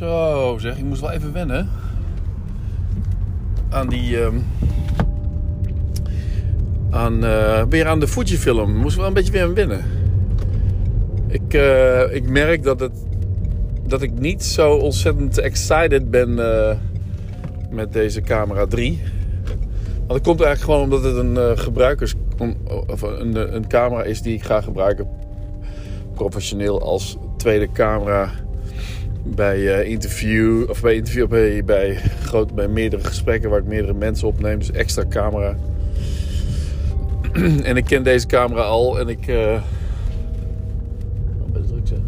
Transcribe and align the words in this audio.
Zo 0.00 0.56
zeg, 0.60 0.76
ik 0.76 0.84
moest 0.84 1.00
wel 1.00 1.10
even 1.10 1.32
wennen. 1.32 1.68
Aan 3.68 3.88
die. 3.88 4.22
ehm, 4.22 4.36
aan, 6.90 7.24
eh, 7.24 7.62
weer 7.68 7.86
aan 7.86 8.00
de 8.00 8.08
Fujifilm. 8.08 8.76
Moest 8.76 8.96
wel 8.96 9.06
een 9.06 9.12
beetje 9.12 9.32
weer 9.32 9.42
aan 9.42 9.54
wennen. 9.54 9.84
Ik, 11.28 11.54
eh, 11.54 12.14
ik 12.14 12.28
merk 12.28 12.62
dat, 12.62 12.80
het, 12.80 12.92
dat 13.86 14.02
ik 14.02 14.18
niet 14.18 14.44
zo 14.44 14.72
ontzettend 14.72 15.38
excited 15.38 16.10
ben 16.10 16.38
eh, 16.38 16.76
met 17.70 17.92
deze 17.92 18.20
camera 18.20 18.66
3. 18.66 19.02
Want 19.96 20.08
dat 20.08 20.20
komt 20.20 20.40
eigenlijk 20.40 20.60
gewoon 20.60 20.82
omdat 20.82 21.04
het 21.04 21.16
een 21.16 21.58
gebruikers 21.58 22.14
of 22.86 23.02
een, 23.02 23.54
een 23.54 23.68
camera 23.68 24.02
is 24.02 24.22
die 24.22 24.34
ik 24.34 24.42
ga 24.42 24.60
gebruiken 24.60 25.08
professioneel 26.14 26.82
als 26.82 27.16
tweede 27.36 27.72
camera 27.72 28.30
bij 29.24 29.78
eh, 29.78 29.90
interview 29.90 30.70
of 30.70 30.80
bij 30.80 30.94
interview 30.94 31.28
bij, 31.28 31.64
bij, 31.64 31.94
groot, 32.22 32.54
bij 32.54 32.68
meerdere 32.68 33.04
gesprekken 33.04 33.50
waar 33.50 33.58
ik 33.58 33.66
meerdere 33.66 33.94
mensen 33.94 34.28
opneem, 34.28 34.58
dus 34.58 34.70
extra 34.70 35.04
camera. 35.08 35.56
en 37.62 37.76
ik 37.76 37.84
ken 37.84 38.02
deze 38.02 38.26
camera 38.26 38.62
al 38.62 38.98
en 38.98 39.08
ik. 39.08 39.26
eh, 39.26 39.62
oh, 41.40 41.62
druk 41.66 41.80
zeg. 41.84 41.98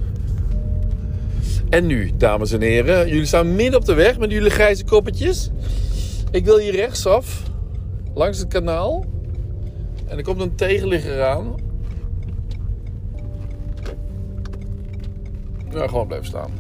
En 1.68 1.86
nu, 1.86 2.10
dames 2.16 2.52
en 2.52 2.60
heren, 2.60 3.08
jullie 3.08 3.24
staan 3.24 3.54
midden 3.54 3.80
op 3.80 3.84
de 3.84 3.94
weg 3.94 4.18
met 4.18 4.30
jullie 4.30 4.50
grijze 4.50 4.84
koppetjes. 4.84 5.50
Ik 6.30 6.44
wil 6.44 6.58
hier 6.58 6.74
rechtsaf, 6.74 7.42
langs 8.14 8.38
het 8.38 8.48
kanaal. 8.48 9.04
En 10.08 10.16
er 10.16 10.24
komt 10.24 10.40
een 10.40 10.54
tegenligger 10.54 11.22
aan. 11.22 11.54
Ja, 15.70 15.86
gewoon 15.86 16.06
blijven 16.06 16.28
staan. 16.28 16.50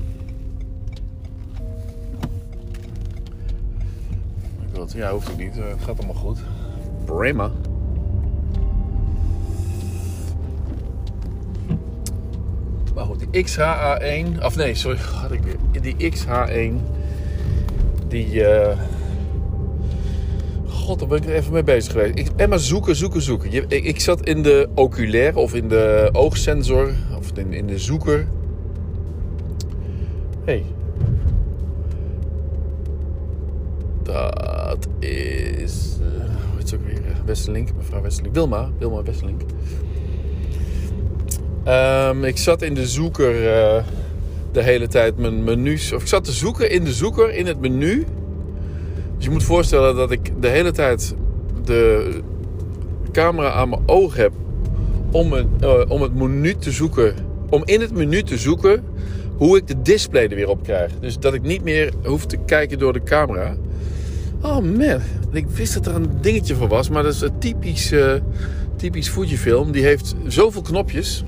Ik 4.72 4.92
ja, 4.94 5.10
hoeft 5.12 5.30
ook 5.30 5.38
niet. 5.38 5.58
Eh, 5.58 5.64
Het 5.68 5.82
gaat 5.82 5.98
allemaal 5.98 6.14
goed. 6.22 6.38
Prima. 7.04 7.50
Maar 12.94 13.04
goed, 13.04 13.26
die 13.30 13.44
XHA1, 13.46 14.44
of 14.44 14.56
nee, 14.56 14.74
sorry, 14.74 14.98
had 15.22 15.32
ik 15.32 15.40
weer. 15.42 15.82
Die 15.82 16.12
XH1, 16.12 16.72
die. 18.08 18.44
eh, 18.44 18.78
God, 20.66 20.98
daar 20.98 21.08
ben 21.08 21.18
ik 21.18 21.24
er 21.28 21.34
even 21.34 21.52
mee 21.52 21.62
bezig 21.64 21.92
geweest. 21.92 22.18
Ik 22.18 22.36
ben 22.36 22.48
maar 22.48 22.58
zoeken, 22.58 22.96
zoeken, 22.96 23.22
zoeken. 23.22 23.50
Je- 23.50 23.64
Ik, 23.68 23.84
ik 23.84 24.00
zat 24.00 24.26
in 24.26 24.42
de 24.42 24.68
oculair 24.74 25.36
of 25.36 25.54
in 25.54 25.68
de 25.68 26.08
oogsensor 26.12 26.90
of 27.18 27.30
in, 27.36 27.52
in 27.52 27.66
de 27.66 27.78
zoeker. 27.78 28.26
Hey. 30.44 30.64
Dat 34.02 34.88
is. 34.98 35.96
eh, 36.00 36.30
hoe 36.50 36.78
ook 36.78 36.86
weer? 36.86 37.06
Eh, 37.06 37.16
Westerlink, 37.24 37.68
mevrouw 37.76 38.02
Westerlink. 38.02 38.34
Wilma, 38.34 38.70
Wilma 38.78 39.02
Westerlink. 39.02 39.40
Ehm, 41.64 42.24
ik 42.24 42.36
zat 42.38 42.62
in 42.62 42.74
de 42.74 42.86
zoeker 42.86 43.52
eh, 43.52 43.84
de 44.52 44.62
hele 44.62 44.86
tijd 44.86 45.16
mijn 45.16 45.44
menus. 45.44 45.92
Of 45.92 46.00
ik 46.02 46.08
zat 46.08 46.24
te 46.24 46.32
zoeken 46.32 46.70
in 46.70 46.84
de 46.84 46.92
zoeker 46.92 47.34
in 47.34 47.46
het 47.46 47.60
menu. 47.60 48.04
Dus 49.16 49.24
je 49.24 49.30
moet 49.30 49.42
voorstellen 49.44 49.96
dat 49.96 50.10
ik 50.10 50.30
de 50.40 50.48
hele 50.48 50.70
tijd 50.70 51.14
de 51.64 52.10
camera 53.12 53.50
aan 53.50 53.68
mijn 53.68 53.82
oog 53.86 54.16
heb 54.16 54.32
om, 55.10 55.32
een, 55.32 55.48
om 55.88 56.02
het 56.02 56.14
menu 56.14 56.54
te 56.54 56.70
zoeken. 56.70 57.14
Om 57.50 57.62
in 57.64 57.80
het 57.80 57.92
menu 57.92 58.22
te 58.22 58.38
zoeken 58.38 58.84
hoe 59.36 59.56
ik 59.56 59.66
de 59.66 59.82
display 59.82 60.22
er 60.28 60.34
weer 60.36 60.48
op 60.48 60.62
krijg. 60.62 60.92
Dus 61.00 61.18
dat 61.18 61.34
ik 61.34 61.42
niet 61.42 61.62
meer 61.62 61.92
hoef 62.04 62.26
te 62.26 62.36
kijken 62.46 62.78
door 62.78 62.92
de 62.92 63.02
camera. 63.02 63.56
Oh 64.42 64.58
man, 64.58 65.00
ik 65.32 65.46
wist 65.46 65.74
dat 65.74 65.86
er 65.86 65.94
een 65.94 66.10
dingetje 66.20 66.54
voor 66.54 66.68
was, 66.68 66.88
maar 66.88 67.02
dat 67.02 67.12
is 67.12 67.20
een 67.20 67.38
typisch, 67.38 67.92
eh, 67.92 68.14
typisch. 68.76 69.14
Die 69.70 69.84
heeft 69.84 70.14
zoveel 70.26 70.62
knopjes. 70.62 71.24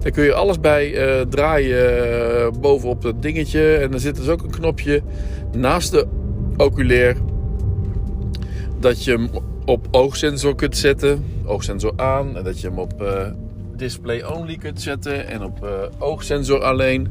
Daar 0.00 0.10
kun 0.10 0.24
je 0.24 0.34
alles 0.34 0.60
bij 0.60 0.94
eh, 0.94 1.26
draaien 1.26 2.12
eh, 2.36 2.50
bovenop 2.60 3.02
dat 3.02 3.22
dingetje. 3.22 3.76
En 3.76 3.92
er 3.92 4.00
zit 4.00 4.16
dus 4.16 4.28
ook 4.28 4.42
een 4.42 4.50
knopje 4.50 5.02
naast 5.56 5.90
de 5.90 6.06
oculair. 6.56 7.16
Dat 8.80 9.04
je 9.04 9.10
hem 9.10 9.28
op 9.64 9.88
oogsensor 9.90 10.54
kunt 10.54 10.76
zetten. 10.76 11.24
Oogsensor 11.44 11.92
aan. 11.96 12.36
En 12.36 12.44
dat 12.44 12.60
je 12.60 12.68
hem 12.68 12.78
op 12.78 13.04
display 13.80 14.22
only 14.22 14.56
kunt 14.56 14.82
zetten. 14.82 15.26
En 15.26 15.42
op 15.42 15.64
eh, 15.64 15.70
oogsensor 15.98 16.62
alleen. 16.62 17.08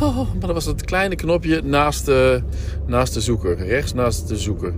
Oh, 0.00 0.16
maar 0.16 0.40
dat 0.40 0.52
was 0.52 0.64
dat 0.64 0.84
kleine 0.84 1.14
knopje 1.14 1.62
naast 1.62 2.06
de, 2.06 2.42
naast 2.86 3.14
de 3.14 3.20
zoeker. 3.20 3.56
Rechts 3.56 3.92
naast 3.92 4.28
de 4.28 4.36
zoeker. 4.36 4.74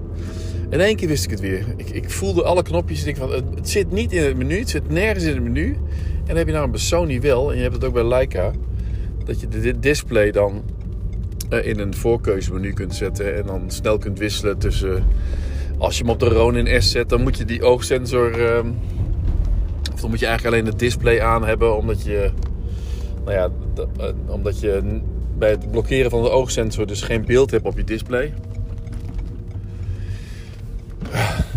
In 0.70 0.80
één 0.80 0.96
keer 0.96 1.08
wist 1.08 1.24
ik 1.24 1.30
het 1.30 1.40
weer. 1.40 1.64
Ik, 1.76 1.90
ik 1.90 2.10
voelde 2.10 2.42
alle 2.42 2.62
knopjes. 2.62 3.02
En 3.02 3.08
ik 3.08 3.16
van, 3.16 3.30
het, 3.30 3.68
zit 3.68 3.90
niet 3.90 4.12
in 4.12 4.22
het 4.22 4.36
menu. 4.36 4.58
Het 4.58 4.70
zit 4.70 4.88
nergens 4.88 5.24
in 5.24 5.34
het 5.34 5.42
menu. 5.42 5.66
En 5.66 6.26
dan 6.26 6.36
heb 6.36 6.46
je 6.46 6.52
nou 6.52 6.72
een 6.72 6.78
Sony 6.78 7.20
wel. 7.20 7.50
En 7.50 7.56
je 7.56 7.62
hebt 7.62 7.74
het 7.74 7.84
ook 7.84 7.92
bij 7.92 8.04
Leica. 8.04 8.50
Dat 9.24 9.40
je 9.40 9.48
de 9.48 9.78
display 9.78 10.30
dan 10.30 10.62
eh, 11.48 11.66
in 11.66 11.78
een 11.78 11.94
voorkeuzemenu 11.94 12.72
kunt 12.72 12.94
zetten. 12.94 13.36
En 13.36 13.46
dan 13.46 13.70
snel 13.70 13.98
kunt 13.98 14.18
wisselen 14.18 14.58
tussen... 14.58 15.04
Als 15.78 15.96
je 15.96 16.02
hem 16.02 16.12
op 16.12 16.20
de 16.20 16.28
Ronin 16.28 16.82
S 16.82 16.90
zet, 16.90 17.08
dan 17.08 17.22
moet 17.22 17.38
je 17.38 17.44
die 17.44 17.62
oogsensor... 17.62 18.46
ehm, 18.46 18.66
of 19.92 20.00
dan 20.00 20.10
moet 20.10 20.18
je 20.18 20.26
eigenlijk 20.26 20.56
alleen 20.56 20.70
het 20.70 20.78
display 20.78 21.20
aan 21.20 21.44
hebben. 21.44 21.76
Omdat 21.76 22.02
je... 22.02 22.30
Nou 23.24 23.36
ja, 23.36 23.48
eh, 23.98 24.08
omdat 24.26 24.60
je 24.60 25.00
bij 25.38 25.50
het 25.50 25.70
blokkeren 25.70 26.10
van 26.10 26.22
de 26.22 26.30
oogsensor 26.30 26.86
dus 26.86 27.02
geen 27.02 27.24
beeld 27.24 27.50
hebt 27.50 27.66
op 27.66 27.76
je 27.76 27.84
display. 27.84 28.34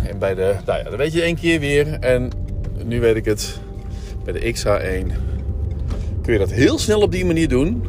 En 0.03 0.19
bij 0.19 0.35
de... 0.35 0.55
Nou 0.65 0.77
ja, 0.77 0.83
dat 0.83 0.95
weet 0.95 1.13
je 1.13 1.21
één 1.21 1.35
keer 1.35 1.59
weer. 1.59 1.87
En 1.99 2.29
nu 2.83 2.99
weet 2.99 3.15
ik 3.15 3.25
het. 3.25 3.59
Bij 4.23 4.33
de 4.33 4.53
XH1 4.53 5.13
kun 6.21 6.33
je 6.33 6.39
dat 6.39 6.51
heel 6.51 6.79
snel 6.79 7.01
op 7.01 7.11
die 7.11 7.25
manier 7.25 7.47
doen. 7.47 7.83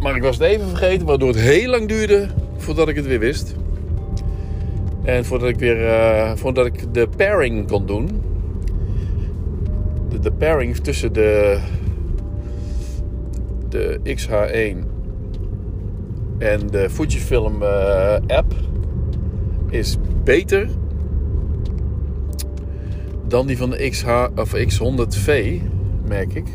Maar 0.00 0.16
ik 0.16 0.22
was 0.22 0.36
het 0.36 0.46
even 0.46 0.68
vergeten, 0.68 1.06
waardoor 1.06 1.28
het 1.28 1.38
heel 1.38 1.70
lang 1.70 1.88
duurde 1.88 2.28
voordat 2.56 2.88
ik 2.88 2.96
het 2.96 3.06
weer 3.06 3.18
wist. 3.18 3.54
En 5.04 5.24
voordat 5.24 5.48
ik 5.48 5.58
weer 5.58 5.88
eh, 5.88 6.32
voordat 6.34 6.66
ik 6.66 6.94
de 6.94 7.08
pairing 7.16 7.68
kon 7.68 7.86
doen. 7.86 8.22
De, 10.20 10.32
pairing 10.32 10.76
tussen 10.76 11.12
de, 11.12 11.60
de 13.68 14.00
XH1 14.04 14.86
en 16.38 16.66
de 16.66 16.90
Fujifilm 16.90 17.62
eh, 17.62 18.14
app 18.26 18.54
is 19.70 19.96
beter 20.24 20.68
dan 23.26 23.46
die 23.46 23.56
van 23.56 23.70
de 23.70 23.88
XH 23.88 24.26
of 24.36 24.56
X100V, 24.56 25.60
merk 26.04 26.34
ik. 26.34 26.46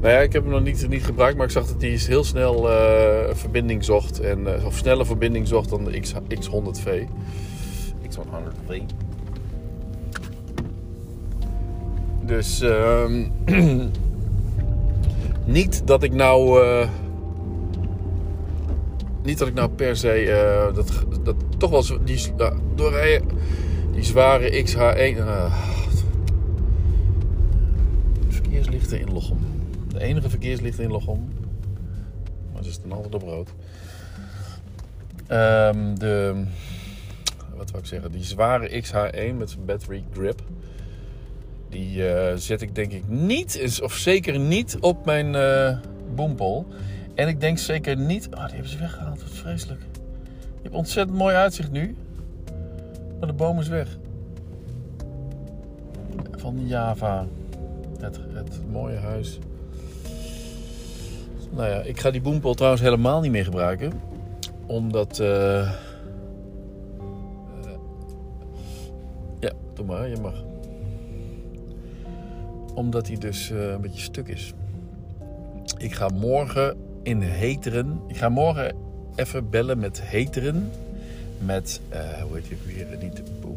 Nou 0.00 0.12
ja, 0.12 0.18
ik 0.20 0.32
heb 0.32 0.42
hem 0.42 0.52
nog 0.52 0.62
niet, 0.62 0.88
niet 0.88 1.04
gebruikt, 1.04 1.36
maar 1.36 1.46
ik 1.46 1.52
zag 1.52 1.66
dat 1.66 1.82
hij 1.82 1.90
heel 1.90 2.24
snel 2.24 2.70
eh, 2.70 3.34
verbinding 3.34 3.84
zocht. 3.84 4.20
En, 4.20 4.56
eh, 4.56 4.66
of 4.66 4.76
sneller 4.76 5.06
verbinding 5.06 5.48
zocht 5.48 5.68
dan 5.68 5.84
de 5.84 6.00
X, 6.00 6.14
X100V. 6.14 7.04
X100V. 8.08 8.82
Dus 12.26 12.60
ehm, 12.60 13.28
niet 15.44 15.86
dat 15.86 16.02
ik 16.02 16.12
nou. 16.12 16.62
eh, 16.64 16.88
niet 19.22 19.38
dat 19.38 19.48
ik 19.48 19.54
nou 19.54 19.68
per 19.70 19.96
se. 19.96 20.10
eh, 20.10 20.74
dat, 20.74 21.04
dat 21.22 21.36
toch 21.58 21.70
wel 21.70 22.04
die, 22.04 22.32
uh, 22.38 22.50
doorrijden. 22.74 23.28
Die 23.92 24.02
zware 24.04 24.64
XH1. 24.64 25.18
eh, 25.18 25.54
verkeerslichten 28.28 29.00
in 29.00 29.12
Lochem. 29.12 29.38
De 29.88 30.00
enige 30.00 30.30
verkeerslichten 30.30 30.84
in 30.84 30.90
Lochem. 30.90 31.28
Maar 32.52 32.64
ze 32.64 32.72
staan 32.72 32.92
altijd 32.92 33.14
op 33.14 33.22
rood. 33.22 33.48
Ehm, 35.26 35.94
de, 35.94 36.44
wat 37.56 37.70
wil 37.70 37.80
ik 37.80 37.86
zeggen? 37.86 38.12
Die 38.12 38.24
zware 38.24 38.82
XH1 38.82 39.36
met 39.36 39.50
zijn 39.50 39.64
battery 39.64 40.04
grip. 40.12 40.42
Die 41.68 42.08
eh, 42.08 42.36
zet 42.36 42.62
ik 42.62 42.74
denk 42.74 42.92
ik 42.92 43.08
niet, 43.08 43.80
of 43.82 43.92
zeker 43.92 44.38
niet 44.38 44.76
op 44.80 45.04
mijn 45.04 45.36
boempel. 46.14 46.66
En 47.14 47.28
ik 47.28 47.40
denk 47.40 47.58
zeker 47.58 47.96
niet... 47.96 48.26
Oh, 48.26 48.44
die 48.44 48.52
hebben 48.52 48.70
ze 48.70 48.78
weggehaald. 48.78 49.22
Wat 49.22 49.30
vreselijk. 49.30 49.80
Je 50.40 50.62
hebt 50.62 50.74
ontzettend 50.74 51.18
mooi 51.18 51.34
uitzicht 51.34 51.70
nu. 51.70 51.96
Maar 53.18 53.28
de 53.28 53.34
boom 53.34 53.60
is 53.60 53.68
weg. 53.68 53.98
Van 56.30 56.66
Java. 56.66 57.26
Het, 58.00 58.20
het 58.32 58.60
mooie 58.72 58.96
huis. 58.96 59.38
Nou 61.50 61.68
ja, 61.68 61.80
ik 61.80 62.00
ga 62.00 62.10
die 62.10 62.20
boempel 62.20 62.54
trouwens 62.54 62.82
helemaal 62.82 63.20
niet 63.20 63.30
meer 63.30 63.44
gebruiken. 63.44 63.92
Omdat... 64.66 65.18
eh, 65.18 65.72
ja, 69.40 69.52
doe 69.74 69.86
maar. 69.86 70.08
Je 70.08 70.16
mag. 70.16 70.44
Omdat 72.76 73.06
hij 73.06 73.16
dus 73.16 73.50
eh, 73.50 73.70
een 73.70 73.80
beetje 73.80 74.00
stuk 74.00 74.28
is. 74.28 74.52
Ik 75.78 75.94
ga 75.94 76.08
morgen 76.08 76.76
in 77.02 77.20
Heteren. 77.20 78.00
Ik 78.06 78.16
ga 78.16 78.28
morgen 78.28 78.74
even 79.14 79.50
bellen 79.50 79.78
met 79.78 80.00
Heteren. 80.02 80.70
Met, 81.38 81.80
uh, 81.92 81.98
hoe 82.22 82.36
heet 82.36 82.46
je 82.46 82.56
weer? 82.66 82.86
Niet 83.00 83.22
Boom 83.40 83.56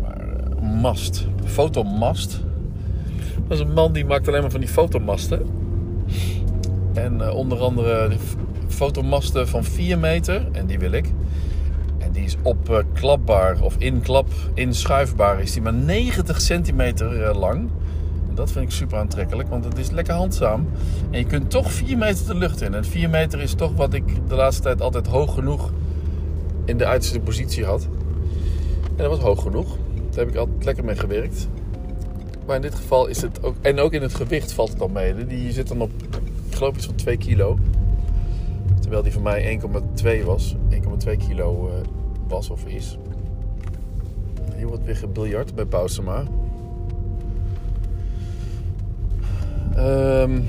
maar 0.00 0.26
Mast. 0.62 1.26
Fotomast. 1.44 2.40
Dat 3.48 3.58
is 3.58 3.64
een 3.64 3.72
man 3.72 3.92
die 3.92 4.04
maakt 4.04 4.28
alleen 4.28 4.40
maar 4.40 4.50
van 4.50 4.60
die 4.60 4.68
fotomasten. 4.68 5.46
En 6.94 7.30
onder 7.30 7.58
andere 7.58 8.10
fotomasten 8.68 9.48
van 9.48 9.64
4 9.64 9.98
meter. 9.98 10.46
En 10.52 10.66
die 10.66 10.78
wil 10.78 10.92
ik. 10.92 11.06
Die 12.14 12.24
is 12.24 12.36
opklapbaar 12.42 13.62
of 13.62 13.76
inklap, 13.78 14.28
inschuifbaar. 14.54 15.40
Is 15.40 15.52
die 15.52 15.62
maar 15.62 15.74
90 15.74 16.40
centimeter 16.40 17.36
lang. 17.36 17.70
En 18.28 18.34
dat 18.34 18.52
vind 18.52 18.64
ik 18.64 18.70
super 18.70 18.98
aantrekkelijk, 18.98 19.48
want 19.48 19.64
het 19.64 19.78
is 19.78 19.90
lekker 19.90 20.14
handzaam. 20.14 20.68
En 21.10 21.18
je 21.18 21.24
kunt 21.24 21.50
toch 21.50 21.72
4 21.72 21.98
meter 21.98 22.26
de 22.26 22.34
lucht 22.34 22.60
in. 22.60 22.74
En 22.74 22.84
4 22.84 23.10
meter 23.10 23.40
is 23.40 23.54
toch 23.54 23.74
wat 23.76 23.94
ik 23.94 24.28
de 24.28 24.34
laatste 24.34 24.62
tijd 24.62 24.80
altijd 24.80 25.06
hoog 25.06 25.34
genoeg 25.34 25.72
in 26.64 26.78
de 26.78 26.86
uiterste 26.86 27.20
positie 27.20 27.64
had. 27.64 27.88
En 28.88 28.96
dat 28.96 29.08
was 29.08 29.18
hoog 29.18 29.42
genoeg. 29.42 29.76
Daar 30.10 30.24
heb 30.24 30.28
ik 30.28 30.36
altijd 30.36 30.64
lekker 30.64 30.84
mee 30.84 30.96
gewerkt. 30.96 31.48
Maar 32.46 32.56
in 32.56 32.62
dit 32.62 32.74
geval 32.74 33.06
is 33.06 33.22
het 33.22 33.42
ook. 33.42 33.54
En 33.60 33.78
ook 33.78 33.92
in 33.92 34.02
het 34.02 34.14
gewicht 34.14 34.52
valt 34.52 34.68
het 34.68 34.78
dan 34.78 34.92
mee. 34.92 35.26
Die 35.26 35.52
zit 35.52 35.68
dan 35.68 35.80
op, 35.80 35.90
ik 36.48 36.54
geloof 36.54 36.76
iets 36.76 36.86
van 36.86 36.94
2 36.94 37.16
kilo. 37.16 37.58
Terwijl 38.80 39.02
die 39.02 39.12
van 39.12 39.22
mij 39.22 39.60
1,2 40.20 40.24
was. 40.24 40.56
1,2 40.70 41.16
kilo 41.28 41.68
uh, 41.68 41.74
was 42.28 42.50
of 42.50 42.66
is. 42.66 42.98
Hier 44.56 44.66
wordt 44.66 44.84
weer 44.84 44.96
gebiljard 44.96 45.54
bij 45.54 45.64
Pausema. 45.64 46.24
Um, 49.76 50.46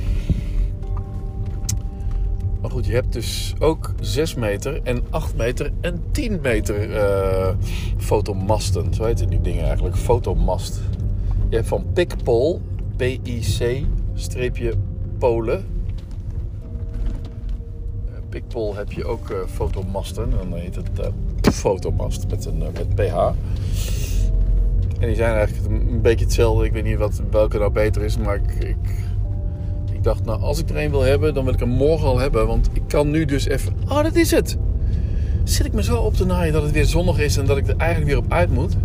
maar 2.62 2.72
goed, 2.72 2.86
je 2.86 2.94
hebt 2.94 3.14
dus 3.14 3.54
ook 3.60 3.94
6 4.00 4.36
meter 4.36 4.80
en 4.84 5.04
8 5.10 5.36
meter 5.38 5.72
en 5.82 6.04
10 6.12 6.40
meter 6.42 6.90
uh, 6.90 7.50
fotomasten. 7.98 8.94
Zo 8.94 9.04
heten 9.04 9.30
die 9.30 9.42
dingen 9.42 9.66
eigenlijk. 9.66 9.96
Fotomast. 9.96 10.82
Je 11.50 11.56
hebt 11.56 11.68
van 11.68 11.86
PICPOL, 11.94 12.62
P-I-C-Polen. 12.96 13.86
PICPOL 18.30 18.76
heb 18.76 18.92
je 18.92 19.06
ook 19.06 19.30
uh, 19.30 19.38
fotomasten. 19.48 20.24
En 20.24 20.50
dan 20.50 20.60
heet 20.60 20.76
het 20.76 21.00
fotomast 21.52 22.26
met, 22.30 22.46
een, 22.46 22.58
met 22.58 22.96
PH. 22.96 23.16
En 25.00 25.08
die 25.08 25.16
zijn 25.16 25.36
eigenlijk 25.36 25.70
een 25.70 26.02
beetje 26.02 26.26
hetzelfde. 26.26 26.66
Ik 26.66 26.72
weet 26.72 26.84
niet 26.84 26.98
wat, 26.98 27.22
welke 27.32 27.58
nou 27.58 27.72
beter 27.72 28.02
is, 28.02 28.18
maar 28.18 28.36
ik, 28.36 28.76
ik 29.94 30.04
dacht, 30.04 30.26
nou, 30.26 30.42
als 30.42 30.60
ik 30.60 30.70
er 30.70 30.78
een 30.78 30.90
wil 30.90 31.02
hebben, 31.02 31.34
dan 31.34 31.44
wil 31.44 31.54
ik 31.54 31.60
hem 31.60 31.70
morgen 31.70 32.08
al 32.08 32.20
hebben. 32.20 32.48
Want 32.48 32.70
ik 32.74 32.82
kan 32.88 33.12
nu 33.12 33.26
dus 33.26 33.48
even. 33.48 33.74
Oh, 33.88 34.04
dat 34.04 34.16
is 34.16 34.32
het! 34.32 34.58
Zit 35.44 35.66
ik 35.66 35.74
me 35.74 35.84
zo 35.84 35.98
op 35.98 36.14
te 36.14 36.26
naaien 36.26 36.54
dat 36.54 36.64
het 36.64 36.72
weer 36.72 36.86
zonnig 36.86 37.20
is 37.20 37.38
en 37.38 37.46
dat 37.46 37.58
ik 37.58 37.68
er 37.68 37.78
eigenlijk 37.78 38.12
weer 38.12 38.20
op 38.20 38.32
uit 38.32 38.50
moet. 38.50 38.76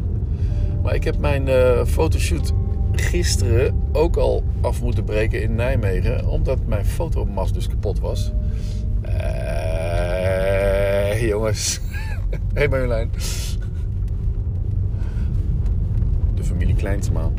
Maar 0.83 0.95
ik 0.95 1.05
heb 1.05 1.19
mijn 1.19 1.49
uh, 1.49 1.85
fotoshoot 1.85 2.53
gisteren 2.93 3.83
ook 3.93 4.17
al 4.17 4.43
af 4.61 4.83
moeten 4.83 5.05
breken 5.05 5.43
in 5.43 5.55
Nijmegen. 5.55 6.27
Omdat 6.27 6.59
mijn 6.67 6.85
fotomast 6.85 7.55
dus 7.55 7.69
kapot 7.69 8.01
was. 8.01 8.33
Uh, 9.06 11.29
jongens. 11.29 11.81
hey 12.55 12.69
Marjolein. 12.69 13.11
De 16.35 16.44
familie 16.44 16.75
Kleinsma. 16.75 17.31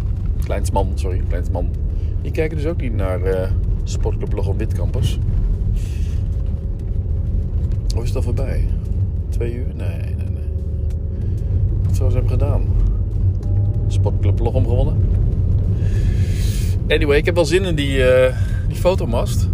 Kleinsman, 0.44 0.92
sorry. 0.96 1.22
Kleinsman. 1.28 1.70
Die 2.22 2.32
kijken 2.32 2.58
dus 2.58 2.66
ook 2.66 2.82
niet 2.82 2.94
naar 2.94 3.22
uh, 3.22 3.50
Sportclub 3.84 4.34
Logom 4.34 4.58
Witkampers. 4.58 5.20
Of 7.96 8.02
is 8.02 8.08
het 8.08 8.16
al 8.16 8.22
voorbij? 8.22 8.68
Twee 9.30 9.56
uur? 9.56 9.66
Nee, 9.76 9.98
nee, 9.98 10.30
nee. 10.30 10.50
Wat 11.84 11.96
zou 11.96 12.10
ze 12.10 12.16
hebben 12.18 12.34
gedaan? 12.34 12.64
Sportclub 13.88 14.40
Logom 14.40 14.68
gewonnen? 14.68 14.96
Anyway, 16.88 17.18
ik 17.18 17.26
heb 17.26 17.36
wel 17.36 17.46
zin 17.46 17.64
in 17.64 17.76
die, 17.76 17.98
uh, 17.98 18.38
die 18.68 18.78
fotomast. 18.78 19.48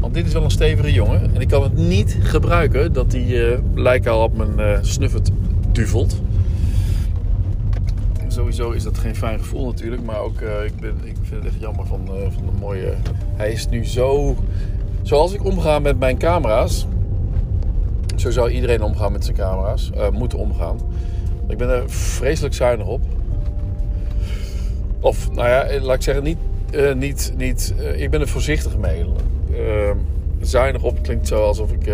Want 0.00 0.14
dit 0.14 0.26
is 0.26 0.32
wel 0.32 0.44
een 0.44 0.50
stevige 0.50 0.92
jongen. 0.92 1.34
En 1.34 1.40
ik 1.40 1.48
kan 1.48 1.62
het 1.62 1.76
niet 1.76 2.16
gebruiken 2.20 2.92
dat 2.92 3.10
die 3.10 3.26
uh, 3.26 3.58
lijken 3.74 4.12
al 4.12 4.22
op 4.22 4.36
mijn 4.36 4.54
uh, 4.58 4.78
snuffert 4.82 5.30
duvelt 5.72 6.20
sowieso 8.38 8.70
is 8.70 8.82
dat 8.82 8.98
geen 8.98 9.16
fijn 9.16 9.38
gevoel 9.38 9.66
natuurlijk. 9.66 10.02
Maar 10.04 10.20
ook, 10.20 10.40
uh, 10.40 10.64
ik, 10.64 10.76
ben, 10.80 10.94
ik 11.04 11.16
vind 11.22 11.42
het 11.42 11.52
echt 11.52 11.60
jammer 11.60 11.86
van, 11.86 12.06
van 12.06 12.46
de 12.46 12.58
mooie... 12.60 12.94
Hij 13.36 13.52
is 13.52 13.68
nu 13.68 13.84
zo... 13.86 14.36
Zoals 15.02 15.32
ik 15.32 15.44
omga 15.44 15.78
met 15.78 15.98
mijn 15.98 16.18
camera's... 16.18 16.86
Zo 18.16 18.30
zou 18.30 18.50
iedereen 18.50 18.82
omgaan 18.82 19.12
met 19.12 19.24
zijn 19.24 19.36
camera's. 19.36 19.90
Moeten 20.12 20.38
omgaan. 20.38 20.78
Ik 21.48 21.58
ben 21.58 21.68
er 21.68 21.90
vreselijk 21.90 22.54
zuinig 22.54 22.86
op. 22.86 23.00
Of, 25.00 25.32
nou 25.32 25.48
ja, 25.48 25.80
laat 25.80 25.96
ik 25.96 26.02
zeggen, 26.02 26.24
niet... 26.24 26.38
niet, 26.96 27.32
niet 27.36 27.74
ik 27.96 28.10
ben 28.10 28.20
er 28.20 28.28
voorzichtig 28.28 28.76
mee. 28.76 29.04
zuinig 30.40 30.82
op 30.82 31.02
klinkt 31.02 31.26
zo 31.26 31.42
alsof 31.42 31.72
ik 31.72 31.90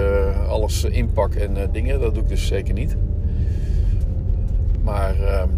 alles 0.48 0.84
inpak 0.84 1.34
en 1.34 1.70
dingen. 1.72 2.00
Dat 2.00 2.14
doe 2.14 2.22
ik 2.22 2.28
dus 2.28 2.46
zeker 2.46 2.74
niet. 2.74 2.96
Maar 4.82 5.20
ehm, 5.20 5.48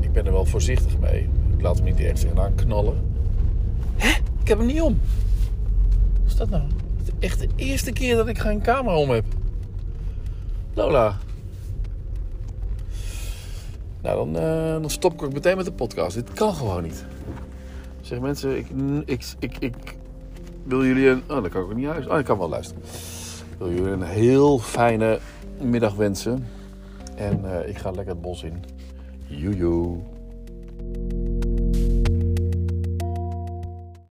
ik 0.00 0.12
ben 0.12 0.26
er 0.26 0.32
wel 0.32 0.44
voorzichtig 0.44 0.98
mee. 0.98 1.28
Ik 1.56 1.62
laat 1.62 1.76
hem 1.76 1.84
niet 1.84 2.00
ergens 2.00 2.20
tegenaan 2.20 2.54
knallen. 2.54 2.96
Hè? 3.96 4.08
Ik 4.40 4.48
heb 4.48 4.58
hem 4.58 4.66
niet 4.66 4.80
om. 4.80 5.00
Wat 6.22 6.30
is 6.30 6.36
dat 6.36 6.50
nou? 6.50 6.62
Het 6.98 7.06
is 7.06 7.28
echt 7.28 7.40
de 7.40 7.48
eerste 7.56 7.92
keer 7.92 8.16
dat 8.16 8.28
ik 8.28 8.38
geen 8.38 8.62
camera 8.62 8.96
om 8.96 9.10
heb. 9.10 9.24
Lola. 10.74 11.18
Nou, 14.02 14.32
dan, 14.32 14.42
uh, 14.42 14.80
dan 14.80 14.90
stop 14.90 15.12
ik 15.12 15.22
ook 15.22 15.32
meteen 15.32 15.56
met 15.56 15.64
de 15.64 15.72
podcast. 15.72 16.14
Dit 16.14 16.32
kan 16.32 16.54
gewoon 16.54 16.82
niet. 16.82 17.04
Zeg 18.12 18.20
mensen, 18.20 18.56
ik, 18.58 18.66
ik, 19.38 19.56
ik, 19.58 19.96
wil 20.64 20.84
jullie 20.84 21.08
een... 21.08 21.22
Oh, 21.28 21.28
dan 21.28 21.48
kan 21.48 21.62
ik 21.62 21.66
ook 21.68 21.74
niet 21.74 21.86
huis. 21.86 22.06
Oh, 22.06 22.18
ik 22.18 22.24
kan 22.24 22.38
wel 22.38 22.48
luisteren. 22.48 22.82
Wil 23.58 23.72
jullie 23.72 23.90
een 23.92 24.02
heel 24.02 24.58
fijne 24.58 25.18
middag 25.60 25.94
wensen. 25.94 26.46
En 27.14 27.40
uh, 27.44 27.68
ik 27.68 27.78
ga 27.78 27.90
lekker 27.90 28.12
het 28.12 28.20
bos 28.20 28.42
in. 28.42 28.64
Joejoe. 29.26 29.98